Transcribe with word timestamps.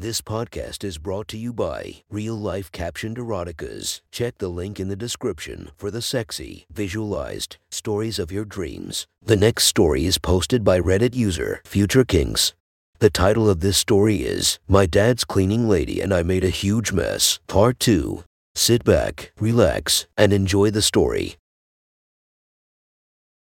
This 0.00 0.22
podcast 0.22 0.82
is 0.82 0.96
brought 0.96 1.28
to 1.28 1.36
you 1.36 1.52
by 1.52 1.96
Real 2.08 2.34
Life 2.34 2.72
Captioned 2.72 3.18
Eroticas. 3.18 4.00
Check 4.10 4.38
the 4.38 4.48
link 4.48 4.80
in 4.80 4.88
the 4.88 4.96
description 4.96 5.72
for 5.76 5.90
the 5.90 6.00
sexy, 6.00 6.64
visualized 6.72 7.58
stories 7.70 8.18
of 8.18 8.32
your 8.32 8.46
dreams. 8.46 9.06
The 9.22 9.36
next 9.36 9.64
story 9.64 10.06
is 10.06 10.16
posted 10.16 10.64
by 10.64 10.80
Reddit 10.80 11.14
user 11.14 11.60
Future 11.66 12.06
Kings. 12.06 12.54
The 13.00 13.10
title 13.10 13.50
of 13.50 13.60
this 13.60 13.76
story 13.76 14.22
is 14.22 14.58
My 14.66 14.86
Dad's 14.86 15.22
Cleaning 15.22 15.68
Lady 15.68 16.00
and 16.00 16.14
I 16.14 16.22
Made 16.22 16.44
a 16.44 16.48
Huge 16.48 16.92
Mess, 16.92 17.38
Part 17.46 17.78
2. 17.78 18.24
Sit 18.54 18.84
back, 18.84 19.32
relax, 19.38 20.06
and 20.16 20.32
enjoy 20.32 20.70
the 20.70 20.80
story. 20.80 21.36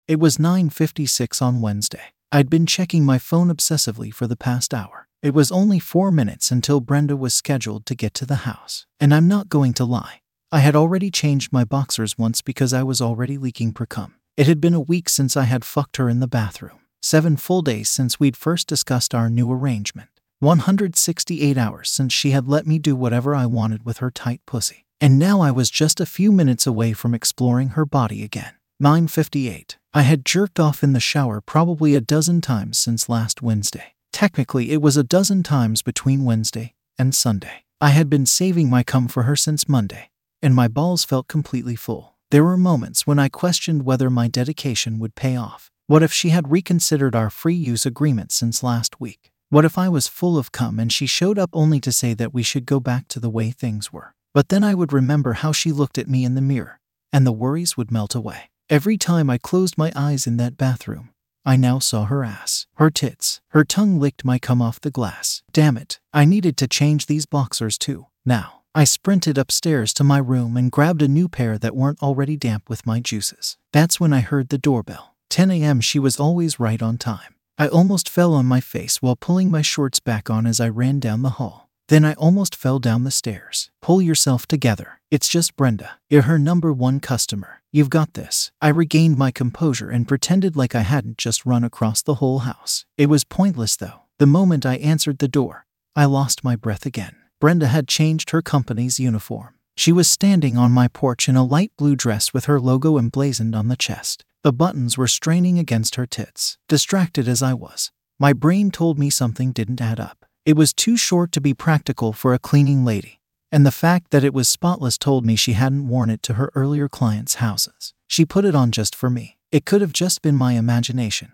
It 0.08 0.20
was 0.20 0.40
9:56 0.40 1.40
on 1.40 1.62
Wednesday. 1.62 2.14
I'd 2.32 2.50
been 2.50 2.66
checking 2.66 3.06
my 3.06 3.20
phone 3.20 3.56
obsessively 3.56 4.12
for 4.12 4.26
the 4.26 4.36
past 4.36 4.74
hour. 4.74 5.08
It 5.22 5.36
was 5.36 5.52
only 5.52 5.78
4 5.78 6.12
minutes 6.12 6.50
until 6.50 6.80
Brenda 6.80 7.16
was 7.16 7.36
scheduled 7.36 7.86
to 7.86 7.94
get 7.94 8.16
to 8.16 8.26
the 8.26 8.38
house. 8.38 8.88
And 9.00 9.14
I'm 9.14 9.28
not 9.28 9.50
going 9.50 9.74
to 9.74 9.86
lie. 9.86 10.22
I 10.52 10.62
had 10.62 10.76
already 10.76 11.12
changed 11.12 11.54
my 11.54 11.64
boxers 11.64 12.18
once 12.18 12.42
because 12.42 12.74
I 12.74 12.82
was 12.82 13.02
already 13.02 13.38
leaking 13.38 13.74
precum. 13.74 14.14
It 14.36 14.48
had 14.48 14.60
been 14.60 14.74
a 14.74 14.80
week 14.80 15.10
since 15.10 15.38
I 15.38 15.44
had 15.44 15.64
fucked 15.64 15.98
her 15.98 16.10
in 16.10 16.22
the 16.22 16.28
bathroom. 16.28 16.80
7 17.04 17.38
full 17.38 17.62
days 17.62 17.88
since 17.88 18.20
we'd 18.20 18.36
first 18.36 18.68
discussed 18.68 19.14
our 19.14 19.30
new 19.30 19.52
arrangement. 19.52 20.10
168 20.40 21.56
hours 21.56 21.92
since 21.92 22.12
she 22.14 22.32
had 22.32 22.48
let 22.48 22.66
me 22.66 22.80
do 22.80 22.96
whatever 22.96 23.36
I 23.36 23.46
wanted 23.46 23.86
with 23.86 23.98
her 23.98 24.10
tight 24.10 24.42
pussy. 24.48 24.88
And 25.00 25.20
now 25.20 25.40
I 25.42 25.52
was 25.52 25.70
just 25.70 26.00
a 26.00 26.06
few 26.08 26.32
minutes 26.32 26.66
away 26.66 26.94
from 26.94 27.14
exploring 27.14 27.70
her 27.70 27.86
body 27.86 28.24
again. 28.24 28.54
958. 28.80 29.78
I 29.94 30.02
had 30.02 30.26
jerked 30.26 30.60
off 30.60 30.82
in 30.82 30.94
the 30.94 31.00
shower 31.00 31.42
probably 31.42 31.94
a 31.94 32.02
dozen 32.02 32.42
times 32.42 32.80
since 32.80 33.08
last 33.08 33.44
Wednesday. 33.44 33.94
Technically, 34.12 34.72
it 34.72 34.82
was 34.82 34.98
a 34.98 35.04
dozen 35.04 35.44
times 35.44 35.82
between 35.82 36.26
Wednesday 36.26 36.74
and 36.98 37.16
Sunday. 37.16 37.64
I 37.80 37.90
had 37.90 38.10
been 38.10 38.26
saving 38.26 38.70
my 38.70 38.84
cum 38.84 39.08
for 39.08 39.24
her 39.24 39.36
since 39.36 39.68
Monday, 39.68 40.12
and 40.42 40.54
my 40.54 40.68
balls 40.68 41.04
felt 41.04 41.28
completely 41.28 41.76
full. 41.76 42.16
There 42.30 42.44
were 42.44 42.58
moments 42.58 43.08
when 43.08 43.20
I 43.20 43.30
questioned 43.30 43.84
whether 43.84 44.10
my 44.10 44.28
dedication 44.28 45.00
would 45.00 45.16
pay 45.16 45.36
off. 45.36 45.72
What 45.88 46.04
if 46.04 46.14
she 46.14 46.30
had 46.30 46.52
reconsidered 46.52 47.16
our 47.16 47.30
free 47.30 47.56
use 47.56 47.86
agreement 47.86 48.32
since 48.32 48.64
last 48.64 49.02
week? 49.02 49.32
What 49.50 49.66
if 49.66 49.78
I 49.78 49.90
was 49.90 50.08
full 50.08 50.38
of 50.38 50.52
cum 50.54 50.80
and 50.80 50.94
she 50.94 51.06
showed 51.06 51.38
up 51.38 51.50
only 51.52 51.82
to 51.82 51.92
say 51.92 52.14
that 52.14 52.34
we 52.34 52.44
should 52.44 52.66
go 52.66 52.80
back 52.80 53.10
to 53.10 53.20
the 53.20 53.30
way 53.30 53.52
things 53.52 53.92
were? 53.92 54.14
But 54.34 54.48
then 54.48 54.64
I 54.64 54.74
would 54.74 54.94
remember 54.94 55.34
how 55.34 55.52
she 55.52 55.74
looked 55.74 55.98
at 55.98 56.08
me 56.08 56.24
in 56.24 56.36
the 56.36 56.42
mirror, 56.42 56.80
and 57.12 57.28
the 57.28 57.34
worries 57.34 57.76
would 57.76 57.92
melt 57.92 58.16
away. 58.16 58.50
Every 58.70 58.98
time 58.98 59.30
I 59.30 59.38
closed 59.38 59.78
my 59.78 59.92
eyes 59.94 60.26
in 60.26 60.38
that 60.38 60.56
bathroom, 60.56 61.10
I 61.46 61.56
now 61.56 61.80
saw 61.80 62.06
her 62.06 62.24
ass, 62.24 62.68
her 62.76 62.90
tits, 62.90 63.42
her 63.50 63.64
tongue 63.64 64.00
licked 64.00 64.24
my 64.24 64.38
cum 64.38 64.62
off 64.62 64.80
the 64.80 64.92
glass. 64.92 65.42
Damn 65.52 65.78
it, 65.78 66.00
I 66.14 66.26
needed 66.26 66.58
to 66.58 66.68
change 66.68 67.08
these 67.08 67.26
boxers 67.26 67.78
too. 67.78 68.08
Now, 68.26 68.62
I 68.76 68.84
sprinted 68.84 69.38
upstairs 69.38 69.94
to 69.96 70.04
my 70.04 70.20
room 70.20 70.56
and 70.56 70.72
grabbed 70.72 71.02
a 71.02 71.08
new 71.08 71.28
pair 71.28 71.58
that 71.58 71.76
weren't 71.76 72.02
already 72.02 72.38
damp 72.38 72.70
with 72.70 72.86
my 72.86 73.00
juices. 73.00 73.58
That's 73.74 74.00
when 74.00 74.14
I 74.14 74.22
heard 74.22 74.50
the 74.50 74.58
doorbell. 74.58 75.16
10 75.30 75.50
a.m. 75.52 75.82
She 75.82 76.00
was 76.00 76.20
always 76.20 76.60
right 76.60 76.82
on 76.82 76.98
time. 76.98 77.36
I 77.58 77.68
almost 77.68 78.08
fell 78.08 78.34
on 78.34 78.46
my 78.46 78.60
face 78.60 79.02
while 79.02 79.16
pulling 79.16 79.52
my 79.52 79.62
shorts 79.62 80.00
back 80.00 80.30
on 80.30 80.46
as 80.46 80.60
I 80.60 80.70
ran 80.70 81.00
down 81.00 81.22
the 81.22 81.32
hall. 81.32 81.70
Then 81.88 82.06
I 82.06 82.14
almost 82.14 82.56
fell 82.56 82.80
down 82.80 83.04
the 83.04 83.12
stairs. 83.12 83.70
Pull 83.82 84.02
yourself 84.02 84.48
together. 84.48 85.02
It's 85.10 85.28
just 85.28 85.56
Brenda. 85.58 86.00
You're 86.10 86.22
her 86.24 86.40
number 86.40 86.72
one 86.72 87.00
customer. 87.00 87.61
You've 87.74 87.90
got 87.90 88.16
this. 88.16 88.52
I 88.62 88.68
regained 88.68 89.18
my 89.18 89.32
composure 89.32 89.90
and 89.90 90.08
pretended 90.08 90.58
like 90.58 90.76
I 90.76 90.82
hadn't 90.82 91.18
just 91.18 91.46
run 91.46 91.64
across 91.64 92.02
the 92.02 92.16
whole 92.16 92.40
house. 92.40 92.86
It 92.98 93.08
was 93.08 93.24
pointless 93.24 93.78
though. 93.78 94.02
The 94.20 94.26
moment 94.26 94.66
I 94.66 94.76
answered 94.76 95.20
the 95.20 95.30
door, 95.30 95.66
I 95.96 96.04
lost 96.04 96.44
my 96.44 96.58
breath 96.58 96.86
again. 96.86 97.16
Brenda 97.40 97.68
had 97.68 97.88
changed 97.88 98.32
her 98.32 98.42
company's 98.42 99.00
uniform. 99.00 99.56
She 99.78 99.94
was 99.94 100.10
standing 100.10 100.58
on 100.58 100.74
my 100.74 100.90
porch 100.90 101.30
in 101.30 101.38
a 101.38 101.46
light 101.46 101.72
blue 101.78 101.96
dress 101.96 102.34
with 102.34 102.46
her 102.46 102.60
logo 102.60 102.98
emblazoned 102.98 103.56
on 103.56 103.70
the 103.70 103.78
chest. 103.78 104.26
The 104.44 104.52
buttons 104.52 104.98
were 104.98 105.08
straining 105.08 105.58
against 105.58 105.96
her 105.96 106.06
tits. 106.06 106.58
Distracted 106.68 107.30
as 107.30 107.42
I 107.42 107.54
was, 107.54 107.90
my 108.20 108.34
brain 108.34 108.72
told 108.72 109.00
me 109.00 109.10
something 109.10 109.54
didn't 109.54 109.80
add 109.80 110.00
up. 110.00 110.26
It 110.46 110.58
was 110.58 110.74
too 110.74 110.98
short 110.98 111.32
to 111.32 111.42
be 111.42 111.54
practical 111.54 112.12
for 112.12 112.34
a 112.34 112.40
cleaning 112.40 112.84
lady, 112.84 113.21
and 113.52 113.66
the 113.66 113.72
fact 113.72 114.12
that 114.12 114.24
it 114.24 114.34
was 114.34 114.48
spotless 114.48 114.98
told 114.98 115.26
me 115.26 115.36
she 115.36 115.54
hadn't 115.54 115.88
worn 115.88 116.10
it 116.10 116.24
to 116.24 116.36
her 116.36 116.52
earlier 116.56 116.88
clients' 116.88 117.36
houses. 117.36 117.94
She 118.08 118.26
put 118.26 118.46
it 118.46 118.56
on 118.56 118.72
just 118.72 118.96
for 118.96 119.10
me. 119.10 119.38
It 119.52 119.66
could 119.66 119.82
have 119.82 119.94
just 119.94 120.22
been 120.22 120.36
my 120.36 120.54
imagination. 120.54 121.34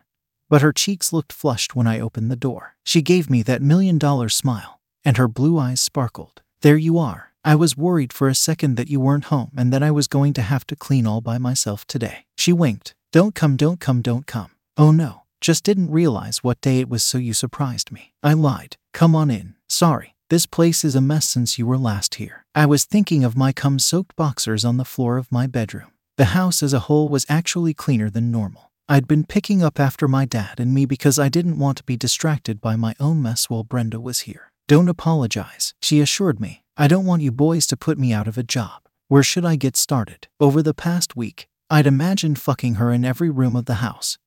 But 0.50 0.62
her 0.62 0.74
cheeks 0.74 1.14
looked 1.14 1.34
flushed 1.34 1.76
when 1.76 1.88
I 1.88 2.00
opened 2.00 2.32
the 2.32 2.36
door. 2.36 2.76
She 2.84 3.02
gave 3.02 3.30
me 3.30 3.44
that 3.44 3.62
million 3.62 3.98
dollar 3.98 4.30
smile, 4.30 4.80
and 5.06 5.18
her 5.18 5.28
blue 5.28 5.58
eyes 5.58 5.82
sparkled. 5.82 6.42
There 6.62 6.78
you 6.78 6.98
are. 6.98 7.34
I 7.44 7.56
was 7.56 7.78
worried 7.78 8.12
for 8.12 8.28
a 8.28 8.36
second 8.36 8.76
that 8.76 8.90
you 8.90 9.00
weren't 9.00 9.26
home 9.26 9.52
and 9.58 9.72
that 9.72 9.84
I 9.84 9.92
was 9.92 10.08
going 10.08 10.34
to 10.34 10.42
have 10.42 10.66
to 10.68 10.76
clean 10.76 11.08
all 11.08 11.22
by 11.22 11.38
myself 11.38 11.86
today. 11.86 12.26
She 12.38 12.52
winked. 12.52 12.94
Don't 13.14 13.36
come, 13.36 13.56
don't 13.56 13.80
come, 13.80 14.02
don't 14.02 14.28
come. 14.28 14.52
Oh 14.76 14.92
no. 14.92 15.24
Just 15.40 15.64
didn't 15.64 15.92
realize 15.92 16.44
what 16.44 16.60
day 16.62 16.80
it 16.80 16.90
was, 16.90 17.04
so 17.04 17.18
you 17.18 17.34
surprised 17.34 17.92
me. 17.92 18.14
I 18.24 18.34
lied. 18.34 18.76
Come 18.92 19.16
on 19.16 19.30
in. 19.30 19.56
Sorry. 19.70 20.17
This 20.30 20.46
place 20.46 20.84
is 20.84 20.94
a 20.94 21.00
mess 21.00 21.26
since 21.26 21.58
you 21.58 21.66
were 21.66 21.78
last 21.78 22.16
here. 22.16 22.46
I 22.54 22.66
was 22.66 22.84
thinking 22.84 23.24
of 23.24 23.38
my 23.38 23.54
cum 23.54 23.80
soaked 23.80 24.14
boxers 24.18 24.66
on 24.66 24.76
the 24.76 24.84
floor 24.84 25.18
of 25.18 25.32
my 25.32 25.48
bedroom. 25.48 25.92
The 26.18 26.36
house 26.36 26.62
as 26.62 26.74
a 26.74 26.80
whole 26.80 27.08
was 27.08 27.26
actually 27.30 27.74
cleaner 27.74 28.10
than 28.10 28.30
normal. 28.30 28.74
I'd 28.90 29.08
been 29.08 29.24
picking 29.26 29.64
up 29.64 29.80
after 29.80 30.06
my 30.06 30.26
dad 30.26 30.60
and 30.60 30.74
me 30.74 30.86
because 30.86 31.18
I 31.18 31.30
didn't 31.30 31.60
want 31.60 31.78
to 31.78 31.84
be 31.86 31.96
distracted 31.96 32.60
by 32.60 32.76
my 32.76 32.94
own 33.00 33.22
mess 33.22 33.50
while 33.50 33.64
Brenda 33.64 34.02
was 34.02 34.22
here. 34.22 34.52
Don't 34.68 34.90
apologize, 34.90 35.74
she 35.82 36.02
assured 36.02 36.42
me. 36.42 36.66
I 36.76 36.90
don't 36.90 37.06
want 37.06 37.22
you 37.22 37.32
boys 37.32 37.66
to 37.68 37.78
put 37.78 37.98
me 37.98 38.12
out 38.12 38.28
of 38.28 38.38
a 38.38 38.44
job. 38.44 38.82
Where 39.08 39.24
should 39.24 39.46
I 39.46 39.56
get 39.56 39.78
started? 39.78 40.28
Over 40.42 40.62
the 40.62 40.74
past 40.74 41.16
week, 41.16 41.48
I'd 41.70 41.88
imagined 41.88 42.38
fucking 42.38 42.76
her 42.76 42.92
in 42.92 43.06
every 43.06 43.30
room 43.30 43.56
of 43.56 43.64
the 43.64 43.76
house, 43.76 44.18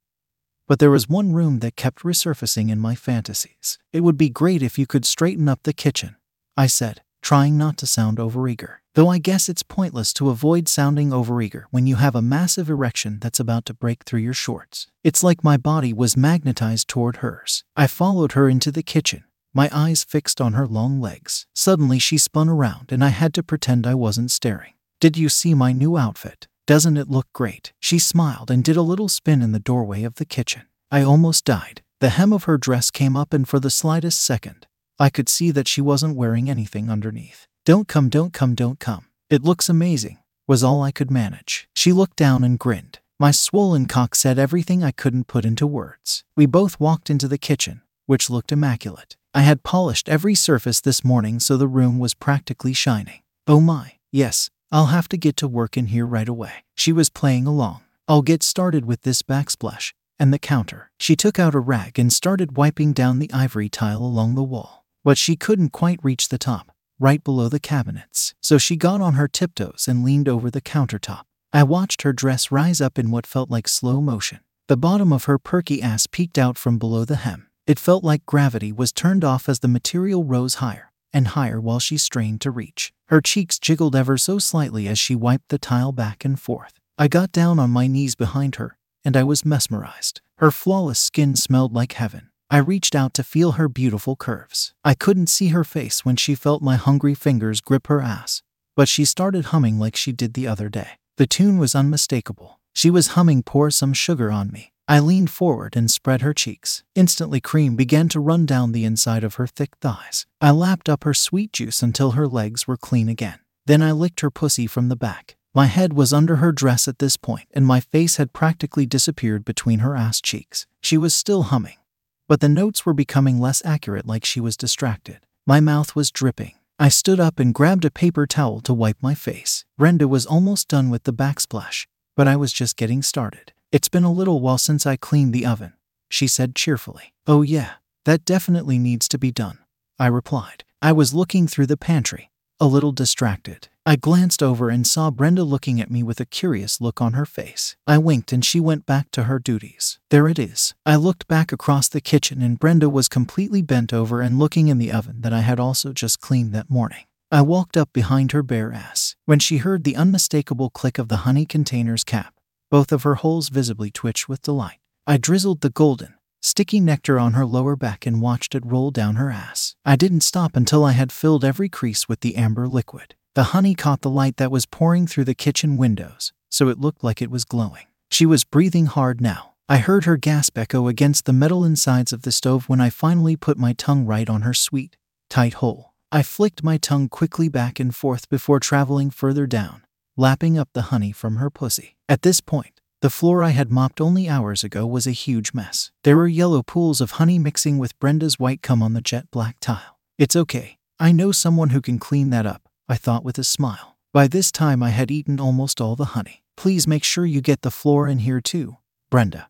but 0.70 0.78
there 0.78 0.92
was 0.92 1.08
one 1.08 1.32
room 1.32 1.58
that 1.58 1.74
kept 1.74 2.04
resurfacing 2.04 2.70
in 2.70 2.78
my 2.78 2.94
fantasies. 2.94 3.76
It 3.92 4.02
would 4.02 4.16
be 4.16 4.28
great 4.28 4.62
if 4.62 4.78
you 4.78 4.86
could 4.86 5.04
straighten 5.04 5.48
up 5.48 5.64
the 5.64 5.72
kitchen, 5.72 6.14
I 6.56 6.68
said, 6.68 7.02
trying 7.22 7.58
not 7.58 7.76
to 7.78 7.88
sound 7.88 8.18
overeager. 8.18 8.76
Though 8.94 9.08
I 9.08 9.18
guess 9.18 9.48
it's 9.48 9.64
pointless 9.64 10.12
to 10.12 10.30
avoid 10.30 10.68
sounding 10.68 11.10
overeager 11.10 11.64
when 11.72 11.88
you 11.88 11.96
have 11.96 12.14
a 12.14 12.22
massive 12.22 12.70
erection 12.70 13.18
that's 13.20 13.40
about 13.40 13.64
to 13.64 13.74
break 13.74 14.04
through 14.04 14.20
your 14.20 14.32
shorts. 14.32 14.86
It's 15.02 15.24
like 15.24 15.42
my 15.42 15.56
body 15.56 15.92
was 15.92 16.16
magnetized 16.16 16.86
toward 16.86 17.16
hers. 17.16 17.64
I 17.74 17.88
followed 17.88 18.32
her 18.32 18.48
into 18.48 18.70
the 18.70 18.84
kitchen, 18.84 19.24
my 19.52 19.68
eyes 19.72 20.04
fixed 20.04 20.40
on 20.40 20.52
her 20.52 20.68
long 20.68 21.00
legs. 21.00 21.48
Suddenly 21.52 21.98
she 21.98 22.16
spun 22.16 22.48
around 22.48 22.92
and 22.92 23.02
I 23.02 23.08
had 23.08 23.34
to 23.34 23.42
pretend 23.42 23.88
I 23.88 23.96
wasn't 23.96 24.30
staring. 24.30 24.74
Did 25.00 25.18
you 25.18 25.30
see 25.30 25.52
my 25.52 25.72
new 25.72 25.98
outfit? 25.98 26.46
Doesn't 26.70 26.96
it 26.96 27.10
look 27.10 27.26
great? 27.32 27.72
She 27.80 27.98
smiled 27.98 28.48
and 28.48 28.62
did 28.62 28.76
a 28.76 28.82
little 28.82 29.08
spin 29.08 29.42
in 29.42 29.50
the 29.50 29.58
doorway 29.58 30.04
of 30.04 30.14
the 30.14 30.24
kitchen. 30.24 30.62
I 30.88 31.02
almost 31.02 31.44
died. 31.44 31.82
The 31.98 32.10
hem 32.10 32.32
of 32.32 32.44
her 32.44 32.58
dress 32.58 32.92
came 32.92 33.16
up, 33.16 33.34
and 33.34 33.48
for 33.48 33.58
the 33.58 33.70
slightest 33.70 34.22
second, 34.22 34.68
I 34.96 35.10
could 35.10 35.28
see 35.28 35.50
that 35.50 35.66
she 35.66 35.80
wasn't 35.80 36.14
wearing 36.14 36.48
anything 36.48 36.88
underneath. 36.88 37.48
Don't 37.64 37.88
come, 37.88 38.08
don't 38.08 38.32
come, 38.32 38.54
don't 38.54 38.78
come. 38.78 39.06
It 39.28 39.42
looks 39.42 39.68
amazing, 39.68 40.18
was 40.46 40.62
all 40.62 40.80
I 40.80 40.92
could 40.92 41.10
manage. 41.10 41.68
She 41.74 41.92
looked 41.92 42.14
down 42.14 42.44
and 42.44 42.56
grinned. 42.56 43.00
My 43.18 43.32
swollen 43.32 43.86
cock 43.86 44.14
said 44.14 44.38
everything 44.38 44.84
I 44.84 44.92
couldn't 44.92 45.26
put 45.26 45.44
into 45.44 45.66
words. 45.66 46.22
We 46.36 46.46
both 46.46 46.78
walked 46.78 47.10
into 47.10 47.26
the 47.26 47.36
kitchen, 47.36 47.82
which 48.06 48.30
looked 48.30 48.52
immaculate. 48.52 49.16
I 49.34 49.40
had 49.40 49.64
polished 49.64 50.08
every 50.08 50.36
surface 50.36 50.80
this 50.80 51.02
morning 51.02 51.40
so 51.40 51.56
the 51.56 51.66
room 51.66 51.98
was 51.98 52.14
practically 52.14 52.74
shining. 52.74 53.22
Oh 53.48 53.60
my, 53.60 53.94
yes, 54.12 54.50
I'll 54.72 54.86
have 54.86 55.08
to 55.08 55.16
get 55.16 55.36
to 55.38 55.48
work 55.48 55.76
in 55.76 55.86
here 55.86 56.06
right 56.06 56.28
away. 56.28 56.64
She 56.76 56.92
was 56.92 57.08
playing 57.08 57.46
along. 57.46 57.82
I'll 58.06 58.22
get 58.22 58.44
started 58.44 58.84
with 58.84 59.02
this 59.02 59.20
backsplash 59.20 59.92
and 60.16 60.32
the 60.32 60.38
counter. 60.38 60.92
She 60.98 61.16
took 61.16 61.40
out 61.40 61.56
a 61.56 61.60
rag 61.60 61.98
and 61.98 62.12
started 62.12 62.56
wiping 62.56 62.92
down 62.92 63.18
the 63.18 63.32
ivory 63.32 63.68
tile 63.68 64.02
along 64.02 64.36
the 64.36 64.44
wall. 64.44 64.84
But 65.02 65.18
she 65.18 65.34
couldn't 65.34 65.70
quite 65.70 65.98
reach 66.04 66.28
the 66.28 66.38
top, 66.38 66.70
right 67.00 67.24
below 67.24 67.48
the 67.48 67.58
cabinets. 67.58 68.34
So 68.40 68.58
she 68.58 68.76
got 68.76 69.00
on 69.00 69.14
her 69.14 69.26
tiptoes 69.26 69.86
and 69.88 70.04
leaned 70.04 70.28
over 70.28 70.50
the 70.50 70.60
countertop. 70.60 71.22
I 71.52 71.64
watched 71.64 72.02
her 72.02 72.12
dress 72.12 72.52
rise 72.52 72.80
up 72.80 72.96
in 72.96 73.10
what 73.10 73.26
felt 73.26 73.50
like 73.50 73.66
slow 73.66 74.00
motion. 74.00 74.38
The 74.68 74.76
bottom 74.76 75.12
of 75.12 75.24
her 75.24 75.38
perky 75.38 75.82
ass 75.82 76.06
peeked 76.06 76.38
out 76.38 76.56
from 76.56 76.78
below 76.78 77.04
the 77.04 77.16
hem. 77.16 77.48
It 77.66 77.80
felt 77.80 78.04
like 78.04 78.24
gravity 78.24 78.70
was 78.70 78.92
turned 78.92 79.24
off 79.24 79.48
as 79.48 79.58
the 79.58 79.68
material 79.68 80.22
rose 80.22 80.54
higher 80.54 80.89
and 81.12 81.28
higher 81.28 81.60
while 81.60 81.78
she 81.78 81.96
strained 81.96 82.40
to 82.42 82.50
reach. 82.50 82.92
Her 83.08 83.20
cheeks 83.20 83.58
jiggled 83.58 83.96
ever 83.96 84.16
so 84.16 84.38
slightly 84.38 84.86
as 84.88 84.98
she 84.98 85.14
wiped 85.14 85.48
the 85.48 85.58
tile 85.58 85.92
back 85.92 86.24
and 86.24 86.38
forth. 86.38 86.74
I 86.98 87.08
got 87.08 87.32
down 87.32 87.58
on 87.58 87.70
my 87.70 87.86
knees 87.86 88.14
behind 88.14 88.56
her, 88.56 88.76
and 89.04 89.16
I 89.16 89.22
was 89.22 89.44
mesmerized. 89.44 90.20
Her 90.38 90.50
flawless 90.50 90.98
skin 90.98 91.36
smelled 91.36 91.74
like 91.74 91.92
heaven. 91.92 92.30
I 92.50 92.58
reached 92.58 92.94
out 92.94 93.14
to 93.14 93.22
feel 93.22 93.52
her 93.52 93.68
beautiful 93.68 94.16
curves. 94.16 94.74
I 94.84 94.94
couldn't 94.94 95.28
see 95.28 95.48
her 95.48 95.64
face 95.64 96.04
when 96.04 96.16
she 96.16 96.34
felt 96.34 96.62
my 96.62 96.76
hungry 96.76 97.14
fingers 97.14 97.60
grip 97.60 97.86
her 97.86 98.00
ass, 98.00 98.42
but 98.74 98.88
she 98.88 99.04
started 99.04 99.46
humming 99.46 99.78
like 99.78 99.94
she 99.94 100.12
did 100.12 100.34
the 100.34 100.48
other 100.48 100.68
day. 100.68 100.98
The 101.16 101.26
tune 101.26 101.58
was 101.58 101.74
unmistakable. 101.74 102.58
She 102.72 102.90
was 102.90 103.08
humming 103.08 103.42
Pour 103.42 103.70
Some 103.70 103.92
Sugar 103.92 104.30
on 104.30 104.50
Me. 104.50 104.72
I 104.90 104.98
leaned 104.98 105.30
forward 105.30 105.76
and 105.76 105.88
spread 105.88 106.20
her 106.22 106.34
cheeks. 106.34 106.82
Instantly, 106.96 107.40
cream 107.40 107.76
began 107.76 108.08
to 108.08 108.18
run 108.18 108.44
down 108.44 108.72
the 108.72 108.84
inside 108.84 109.22
of 109.22 109.36
her 109.36 109.46
thick 109.46 109.76
thighs. 109.80 110.26
I 110.40 110.50
lapped 110.50 110.88
up 110.88 111.04
her 111.04 111.14
sweet 111.14 111.52
juice 111.52 111.80
until 111.80 112.10
her 112.10 112.26
legs 112.26 112.66
were 112.66 112.76
clean 112.76 113.08
again. 113.08 113.38
Then 113.66 113.82
I 113.82 113.92
licked 113.92 114.18
her 114.22 114.32
pussy 114.32 114.66
from 114.66 114.88
the 114.88 114.96
back. 114.96 115.36
My 115.54 115.66
head 115.66 115.92
was 115.92 116.12
under 116.12 116.36
her 116.36 116.50
dress 116.50 116.88
at 116.88 116.98
this 116.98 117.16
point, 117.16 117.46
and 117.54 117.64
my 117.64 117.78
face 117.78 118.16
had 118.16 118.32
practically 118.32 118.84
disappeared 118.84 119.44
between 119.44 119.78
her 119.78 119.94
ass 119.94 120.20
cheeks. 120.20 120.66
She 120.80 120.98
was 120.98 121.14
still 121.14 121.44
humming, 121.44 121.78
but 122.26 122.40
the 122.40 122.48
notes 122.48 122.84
were 122.84 122.92
becoming 122.92 123.38
less 123.38 123.64
accurate, 123.64 124.08
like 124.08 124.24
she 124.24 124.40
was 124.40 124.56
distracted. 124.56 125.20
My 125.46 125.60
mouth 125.60 125.94
was 125.94 126.10
dripping. 126.10 126.54
I 126.80 126.88
stood 126.88 127.20
up 127.20 127.38
and 127.38 127.54
grabbed 127.54 127.84
a 127.84 127.92
paper 127.92 128.26
towel 128.26 128.60
to 128.62 128.74
wipe 128.74 129.00
my 129.00 129.14
face. 129.14 129.64
Brenda 129.78 130.08
was 130.08 130.26
almost 130.26 130.66
done 130.66 130.90
with 130.90 131.04
the 131.04 131.12
backsplash, 131.12 131.86
but 132.16 132.26
I 132.26 132.34
was 132.34 132.52
just 132.52 132.76
getting 132.76 133.02
started. 133.02 133.52
It's 133.72 133.88
been 133.88 134.02
a 134.02 134.12
little 134.12 134.40
while 134.40 134.58
since 134.58 134.84
I 134.84 134.96
cleaned 134.96 135.32
the 135.32 135.46
oven, 135.46 135.74
she 136.08 136.26
said 136.26 136.56
cheerfully. 136.56 137.14
Oh, 137.28 137.42
yeah, 137.42 137.74
that 138.04 138.24
definitely 138.24 138.80
needs 138.80 139.06
to 139.08 139.16
be 139.18 139.30
done, 139.30 139.58
I 139.96 140.08
replied. 140.08 140.64
I 140.82 140.90
was 140.90 141.14
looking 141.14 141.46
through 141.46 141.66
the 141.66 141.76
pantry, 141.76 142.32
a 142.58 142.66
little 142.66 142.90
distracted. 142.90 143.68
I 143.86 143.94
glanced 143.94 144.42
over 144.42 144.70
and 144.70 144.84
saw 144.84 145.12
Brenda 145.12 145.44
looking 145.44 145.80
at 145.80 145.90
me 145.90 146.02
with 146.02 146.18
a 146.18 146.24
curious 146.24 146.80
look 146.80 147.00
on 147.00 147.12
her 147.12 147.24
face. 147.24 147.76
I 147.86 147.98
winked 147.98 148.32
and 148.32 148.44
she 148.44 148.58
went 148.58 148.86
back 148.86 149.12
to 149.12 149.24
her 149.24 149.38
duties. 149.38 150.00
There 150.10 150.26
it 150.26 150.40
is. 150.40 150.74
I 150.84 150.96
looked 150.96 151.28
back 151.28 151.52
across 151.52 151.88
the 151.88 152.00
kitchen 152.00 152.42
and 152.42 152.58
Brenda 152.58 152.88
was 152.88 153.08
completely 153.08 153.62
bent 153.62 153.92
over 153.92 154.20
and 154.20 154.36
looking 154.36 154.66
in 154.66 154.78
the 154.78 154.90
oven 154.90 155.20
that 155.20 155.32
I 155.32 155.42
had 155.42 155.60
also 155.60 155.92
just 155.92 156.20
cleaned 156.20 156.52
that 156.54 156.70
morning. 156.70 157.04
I 157.30 157.42
walked 157.42 157.76
up 157.76 157.92
behind 157.92 158.32
her 158.32 158.42
bare 158.42 158.72
ass. 158.72 159.14
When 159.26 159.38
she 159.38 159.58
heard 159.58 159.84
the 159.84 159.94
unmistakable 159.94 160.70
click 160.70 160.98
of 160.98 161.06
the 161.06 161.18
honey 161.18 161.46
container's 161.46 162.02
cap, 162.02 162.34
both 162.70 162.92
of 162.92 163.02
her 163.02 163.16
holes 163.16 163.48
visibly 163.48 163.90
twitched 163.90 164.28
with 164.28 164.42
delight. 164.42 164.78
I 165.06 165.16
drizzled 165.16 165.60
the 165.60 165.70
golden, 165.70 166.14
sticky 166.40 166.80
nectar 166.80 167.18
on 167.18 167.32
her 167.34 167.44
lower 167.44 167.76
back 167.76 168.06
and 168.06 168.22
watched 168.22 168.54
it 168.54 168.64
roll 168.64 168.90
down 168.90 169.16
her 169.16 169.30
ass. 169.30 169.74
I 169.84 169.96
didn't 169.96 170.20
stop 170.20 170.56
until 170.56 170.84
I 170.84 170.92
had 170.92 171.12
filled 171.12 171.44
every 171.44 171.68
crease 171.68 172.08
with 172.08 172.20
the 172.20 172.36
amber 172.36 172.68
liquid. 172.68 173.14
The 173.34 173.52
honey 173.54 173.74
caught 173.74 174.00
the 174.00 174.10
light 174.10 174.36
that 174.38 174.50
was 174.50 174.66
pouring 174.66 175.06
through 175.06 175.24
the 175.24 175.34
kitchen 175.34 175.76
windows, 175.76 176.32
so 176.48 176.68
it 176.68 176.80
looked 176.80 177.04
like 177.04 177.20
it 177.20 177.30
was 177.30 177.44
glowing. 177.44 177.86
She 178.10 178.26
was 178.26 178.44
breathing 178.44 178.86
hard 178.86 179.20
now. 179.20 179.54
I 179.68 179.78
heard 179.78 180.04
her 180.04 180.16
gasp 180.16 180.58
echo 180.58 180.88
against 180.88 181.26
the 181.26 181.32
metal 181.32 181.64
insides 181.64 182.12
of 182.12 182.22
the 182.22 182.32
stove 182.32 182.68
when 182.68 182.80
I 182.80 182.90
finally 182.90 183.36
put 183.36 183.56
my 183.56 183.72
tongue 183.72 184.04
right 184.04 184.28
on 184.28 184.42
her 184.42 184.54
sweet, 184.54 184.96
tight 185.28 185.54
hole. 185.54 185.94
I 186.10 186.24
flicked 186.24 186.64
my 186.64 186.76
tongue 186.76 187.08
quickly 187.08 187.48
back 187.48 187.78
and 187.78 187.94
forth 187.94 188.28
before 188.28 188.58
traveling 188.58 189.10
further 189.10 189.46
down, 189.46 189.84
lapping 190.16 190.58
up 190.58 190.70
the 190.72 190.90
honey 190.90 191.12
from 191.12 191.36
her 191.36 191.50
pussy. 191.50 191.96
At 192.10 192.22
this 192.22 192.40
point, 192.40 192.80
the 193.02 193.08
floor 193.08 193.44
I 193.44 193.50
had 193.50 193.70
mopped 193.70 194.00
only 194.00 194.28
hours 194.28 194.64
ago 194.64 194.84
was 194.84 195.06
a 195.06 195.12
huge 195.12 195.54
mess. 195.54 195.92
There 196.02 196.16
were 196.16 196.26
yellow 196.26 196.60
pools 196.60 197.00
of 197.00 197.12
honey 197.12 197.38
mixing 197.38 197.78
with 197.78 197.96
Brenda's 198.00 198.36
white 198.36 198.62
cum 198.62 198.82
on 198.82 198.94
the 198.94 199.00
jet 199.00 199.30
black 199.30 199.60
tile. 199.60 200.00
It's 200.18 200.34
okay. 200.34 200.78
I 200.98 201.12
know 201.12 201.30
someone 201.30 201.68
who 201.68 201.80
can 201.80 202.00
clean 202.00 202.30
that 202.30 202.46
up, 202.46 202.62
I 202.88 202.96
thought 202.96 203.22
with 203.22 203.38
a 203.38 203.44
smile. 203.44 203.96
By 204.12 204.26
this 204.26 204.50
time, 204.50 204.82
I 204.82 204.90
had 204.90 205.12
eaten 205.12 205.38
almost 205.38 205.80
all 205.80 205.94
the 205.94 206.16
honey. 206.16 206.42
Please 206.56 206.84
make 206.84 207.04
sure 207.04 207.24
you 207.24 207.40
get 207.40 207.62
the 207.62 207.70
floor 207.70 208.08
in 208.08 208.18
here 208.18 208.40
too, 208.40 208.78
Brenda. 209.08 209.48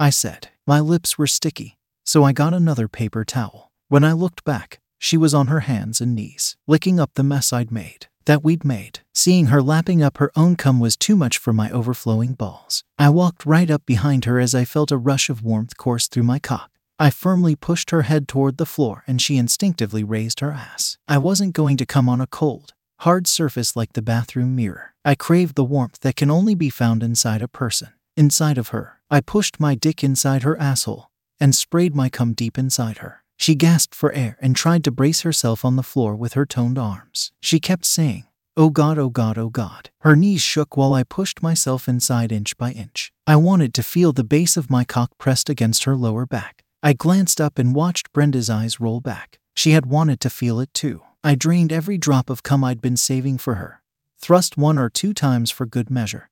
I 0.00 0.08
said. 0.08 0.48
My 0.66 0.80
lips 0.80 1.18
were 1.18 1.26
sticky, 1.26 1.76
so 2.02 2.24
I 2.24 2.32
got 2.32 2.54
another 2.54 2.88
paper 2.88 3.26
towel. 3.26 3.72
When 3.88 4.04
I 4.04 4.12
looked 4.12 4.42
back, 4.42 4.80
she 4.98 5.18
was 5.18 5.34
on 5.34 5.48
her 5.48 5.60
hands 5.60 6.00
and 6.00 6.14
knees, 6.14 6.56
licking 6.66 6.98
up 6.98 7.10
the 7.12 7.22
mess 7.22 7.52
I'd 7.52 7.70
made 7.70 8.06
that 8.24 8.44
we'd 8.44 8.64
made. 8.64 9.00
Seeing 9.12 9.46
her 9.46 9.62
lapping 9.62 10.02
up 10.02 10.18
her 10.18 10.30
own 10.36 10.56
cum 10.56 10.80
was 10.80 10.96
too 10.96 11.16
much 11.16 11.38
for 11.38 11.52
my 11.52 11.70
overflowing 11.70 12.34
balls. 12.34 12.84
I 12.98 13.10
walked 13.10 13.46
right 13.46 13.70
up 13.70 13.86
behind 13.86 14.24
her 14.24 14.38
as 14.38 14.54
I 14.54 14.64
felt 14.64 14.92
a 14.92 14.96
rush 14.96 15.30
of 15.30 15.42
warmth 15.42 15.76
course 15.76 16.08
through 16.08 16.22
my 16.22 16.38
cock. 16.38 16.70
I 16.98 17.10
firmly 17.10 17.56
pushed 17.56 17.90
her 17.90 18.02
head 18.02 18.28
toward 18.28 18.56
the 18.56 18.66
floor 18.66 19.02
and 19.06 19.20
she 19.20 19.36
instinctively 19.36 20.04
raised 20.04 20.40
her 20.40 20.52
ass. 20.52 20.96
I 21.08 21.18
wasn't 21.18 21.54
going 21.54 21.76
to 21.78 21.86
come 21.86 22.08
on 22.08 22.20
a 22.20 22.26
cold, 22.26 22.72
hard 23.00 23.26
surface 23.26 23.74
like 23.74 23.94
the 23.94 24.02
bathroom 24.02 24.54
mirror. 24.54 24.94
I 25.04 25.16
craved 25.16 25.56
the 25.56 25.64
warmth 25.64 26.00
that 26.00 26.16
can 26.16 26.30
only 26.30 26.54
be 26.54 26.70
found 26.70 27.02
inside 27.02 27.42
a 27.42 27.48
person. 27.48 27.88
Inside 28.16 28.58
of 28.58 28.68
her, 28.68 29.00
I 29.10 29.20
pushed 29.20 29.58
my 29.58 29.74
dick 29.74 30.04
inside 30.04 30.44
her 30.44 30.56
asshole 30.56 31.10
and 31.40 31.54
sprayed 31.54 31.96
my 31.96 32.08
cum 32.08 32.32
deep 32.32 32.56
inside 32.56 32.98
her. 32.98 33.23
She 33.36 33.54
gasped 33.54 33.94
for 33.94 34.12
air 34.12 34.36
and 34.40 34.54
tried 34.54 34.84
to 34.84 34.90
brace 34.90 35.22
herself 35.22 35.64
on 35.64 35.76
the 35.76 35.82
floor 35.82 36.14
with 36.14 36.34
her 36.34 36.46
toned 36.46 36.78
arms. 36.78 37.32
She 37.40 37.60
kept 37.60 37.84
saying, 37.84 38.24
Oh 38.56 38.70
God, 38.70 38.98
oh 38.98 39.08
God, 39.08 39.36
oh 39.36 39.48
God. 39.48 39.90
Her 40.00 40.14
knees 40.14 40.40
shook 40.40 40.76
while 40.76 40.94
I 40.94 41.02
pushed 41.02 41.42
myself 41.42 41.88
inside 41.88 42.30
inch 42.30 42.56
by 42.56 42.70
inch. 42.70 43.12
I 43.26 43.34
wanted 43.34 43.74
to 43.74 43.82
feel 43.82 44.12
the 44.12 44.22
base 44.22 44.56
of 44.56 44.70
my 44.70 44.84
cock 44.84 45.10
pressed 45.18 45.48
against 45.48 45.84
her 45.84 45.96
lower 45.96 46.24
back. 46.24 46.62
I 46.80 46.92
glanced 46.92 47.40
up 47.40 47.58
and 47.58 47.74
watched 47.74 48.12
Brenda's 48.12 48.48
eyes 48.48 48.78
roll 48.78 49.00
back. 49.00 49.38
She 49.56 49.72
had 49.72 49.86
wanted 49.86 50.20
to 50.20 50.30
feel 50.30 50.60
it 50.60 50.72
too. 50.72 51.02
I 51.24 51.34
drained 51.34 51.72
every 51.72 51.98
drop 51.98 52.30
of 52.30 52.42
cum 52.42 52.62
I'd 52.62 52.82
been 52.82 52.96
saving 52.96 53.38
for 53.38 53.54
her, 53.54 53.82
thrust 54.20 54.56
one 54.56 54.78
or 54.78 54.90
two 54.90 55.14
times 55.14 55.50
for 55.50 55.64
good 55.64 55.90
measure, 55.90 56.28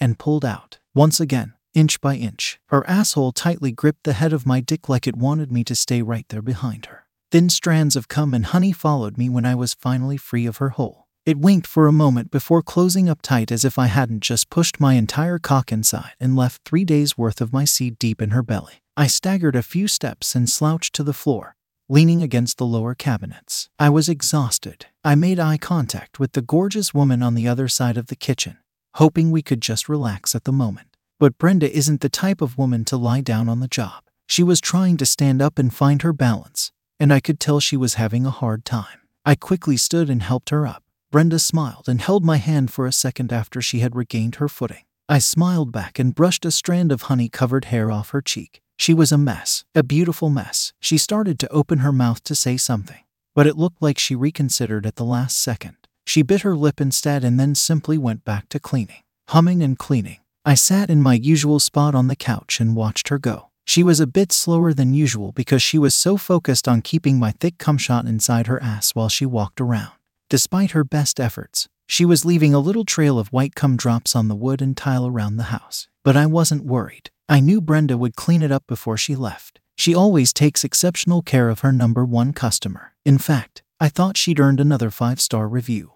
and 0.00 0.18
pulled 0.18 0.44
out. 0.44 0.78
Once 0.94 1.20
again, 1.20 1.54
inch 1.74 2.00
by 2.00 2.14
inch, 2.16 2.58
her 2.66 2.88
asshole 2.88 3.32
tightly 3.32 3.72
gripped 3.72 4.04
the 4.04 4.12
head 4.14 4.32
of 4.32 4.46
my 4.46 4.60
dick 4.60 4.88
like 4.88 5.06
it 5.06 5.16
wanted 5.16 5.52
me 5.52 5.64
to 5.64 5.74
stay 5.74 6.02
right 6.02 6.26
there 6.28 6.42
behind 6.42 6.86
her. 6.86 7.04
Thin 7.30 7.50
strands 7.50 7.94
of 7.96 8.08
cum 8.08 8.32
and 8.32 8.46
honey 8.46 8.72
followed 8.72 9.18
me 9.18 9.28
when 9.28 9.44
I 9.44 9.54
was 9.54 9.74
finally 9.74 10.16
free 10.16 10.46
of 10.46 10.56
her 10.58 10.70
hole. 10.70 11.08
It 11.26 11.36
winked 11.36 11.66
for 11.66 11.86
a 11.86 11.92
moment 11.92 12.30
before 12.30 12.62
closing 12.62 13.06
up 13.06 13.20
tight 13.20 13.52
as 13.52 13.62
if 13.62 13.78
I 13.78 13.88
hadn't 13.88 14.20
just 14.20 14.48
pushed 14.48 14.80
my 14.80 14.94
entire 14.94 15.38
cock 15.38 15.70
inside 15.70 16.12
and 16.18 16.34
left 16.34 16.62
three 16.64 16.86
days' 16.86 17.18
worth 17.18 17.42
of 17.42 17.52
my 17.52 17.66
seed 17.66 17.98
deep 17.98 18.22
in 18.22 18.30
her 18.30 18.42
belly. 18.42 18.82
I 18.96 19.08
staggered 19.08 19.54
a 19.54 19.62
few 19.62 19.88
steps 19.88 20.34
and 20.34 20.48
slouched 20.48 20.94
to 20.94 21.02
the 21.02 21.12
floor, 21.12 21.54
leaning 21.86 22.22
against 22.22 22.56
the 22.56 22.64
lower 22.64 22.94
cabinets. 22.94 23.68
I 23.78 23.90
was 23.90 24.08
exhausted. 24.08 24.86
I 25.04 25.16
made 25.16 25.38
eye 25.38 25.58
contact 25.58 26.18
with 26.18 26.32
the 26.32 26.40
gorgeous 26.40 26.94
woman 26.94 27.22
on 27.22 27.34
the 27.34 27.46
other 27.46 27.68
side 27.68 27.98
of 27.98 28.06
the 28.06 28.16
kitchen, 28.16 28.56
hoping 28.94 29.30
we 29.30 29.42
could 29.42 29.60
just 29.60 29.86
relax 29.86 30.34
at 30.34 30.44
the 30.44 30.52
moment. 30.52 30.96
But 31.20 31.36
Brenda 31.36 31.68
isn't 31.76 32.00
the 32.00 32.08
type 32.08 32.40
of 32.40 32.56
woman 32.56 32.84
to 32.84 32.96
lie 32.96 33.22
down 33.22 33.48
on 33.48 33.58
the 33.58 33.66
job. 33.66 34.04
She 34.28 34.44
was 34.44 34.60
trying 34.60 34.96
to 34.98 35.06
stand 35.06 35.42
up 35.42 35.58
and 35.58 35.74
find 35.74 36.02
her 36.02 36.12
balance, 36.12 36.70
and 37.00 37.12
I 37.12 37.18
could 37.18 37.40
tell 37.40 37.58
she 37.58 37.76
was 37.76 37.94
having 37.94 38.24
a 38.24 38.30
hard 38.30 38.64
time. 38.64 39.00
I 39.24 39.34
quickly 39.34 39.76
stood 39.76 40.08
and 40.08 40.22
helped 40.22 40.50
her 40.50 40.64
up. 40.64 40.84
Brenda 41.10 41.40
smiled 41.40 41.88
and 41.88 42.00
held 42.00 42.24
my 42.24 42.36
hand 42.36 42.70
for 42.70 42.86
a 42.86 42.92
second 42.92 43.32
after 43.32 43.60
she 43.60 43.80
had 43.80 43.96
regained 43.96 44.36
her 44.36 44.48
footing. 44.48 44.84
I 45.08 45.18
smiled 45.18 45.72
back 45.72 45.98
and 45.98 46.14
brushed 46.14 46.44
a 46.44 46.52
strand 46.52 46.92
of 46.92 47.02
honey 47.02 47.28
covered 47.28 47.64
hair 47.66 47.90
off 47.90 48.10
her 48.10 48.22
cheek. 48.22 48.60
She 48.76 48.94
was 48.94 49.10
a 49.10 49.18
mess, 49.18 49.64
a 49.74 49.82
beautiful 49.82 50.30
mess. 50.30 50.72
She 50.80 50.98
started 50.98 51.40
to 51.40 51.52
open 51.52 51.78
her 51.78 51.90
mouth 51.90 52.22
to 52.24 52.36
say 52.36 52.56
something, 52.56 53.02
but 53.34 53.46
it 53.46 53.56
looked 53.56 53.82
like 53.82 53.98
she 53.98 54.14
reconsidered 54.14 54.86
at 54.86 54.94
the 54.94 55.04
last 55.04 55.36
second. 55.36 55.76
She 56.06 56.22
bit 56.22 56.42
her 56.42 56.54
lip 56.56 56.80
instead 56.80 57.24
and 57.24 57.40
then 57.40 57.56
simply 57.56 57.98
went 57.98 58.24
back 58.24 58.48
to 58.50 58.60
cleaning, 58.60 59.02
humming 59.28 59.62
and 59.64 59.76
cleaning. 59.76 60.18
I 60.48 60.54
sat 60.54 60.88
in 60.88 61.02
my 61.02 61.12
usual 61.12 61.60
spot 61.60 61.94
on 61.94 62.08
the 62.08 62.16
couch 62.16 62.58
and 62.58 62.74
watched 62.74 63.08
her 63.08 63.18
go. 63.18 63.50
She 63.66 63.82
was 63.82 64.00
a 64.00 64.06
bit 64.06 64.32
slower 64.32 64.72
than 64.72 64.94
usual 64.94 65.30
because 65.32 65.60
she 65.60 65.76
was 65.76 65.94
so 65.94 66.16
focused 66.16 66.66
on 66.66 66.80
keeping 66.80 67.18
my 67.18 67.32
thick 67.32 67.58
cum 67.58 67.76
shot 67.76 68.06
inside 68.06 68.46
her 68.46 68.62
ass 68.62 68.94
while 68.94 69.10
she 69.10 69.26
walked 69.26 69.60
around. 69.60 69.92
Despite 70.30 70.70
her 70.70 70.84
best 70.84 71.20
efforts, 71.20 71.68
she 71.86 72.06
was 72.06 72.24
leaving 72.24 72.54
a 72.54 72.60
little 72.60 72.86
trail 72.86 73.18
of 73.18 73.28
white 73.28 73.54
cum 73.54 73.76
drops 73.76 74.16
on 74.16 74.28
the 74.28 74.34
wood 74.34 74.62
and 74.62 74.74
tile 74.74 75.06
around 75.06 75.36
the 75.36 75.52
house. 75.52 75.86
But 76.02 76.16
I 76.16 76.24
wasn't 76.24 76.64
worried. 76.64 77.10
I 77.28 77.40
knew 77.40 77.60
Brenda 77.60 77.98
would 77.98 78.16
clean 78.16 78.40
it 78.40 78.50
up 78.50 78.66
before 78.66 78.96
she 78.96 79.14
left. 79.14 79.60
She 79.76 79.94
always 79.94 80.32
takes 80.32 80.64
exceptional 80.64 81.20
care 81.20 81.50
of 81.50 81.60
her 81.60 81.72
number 81.72 82.06
one 82.06 82.32
customer. 82.32 82.94
In 83.04 83.18
fact, 83.18 83.62
I 83.78 83.90
thought 83.90 84.16
she'd 84.16 84.40
earned 84.40 84.60
another 84.60 84.90
five 84.90 85.20
star 85.20 85.46
review. 85.46 85.92